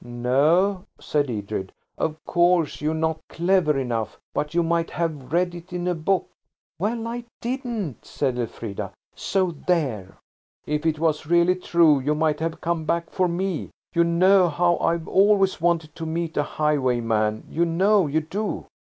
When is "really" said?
11.27-11.53